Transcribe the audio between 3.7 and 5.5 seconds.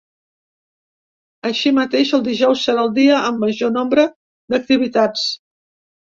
nombre d’activitats.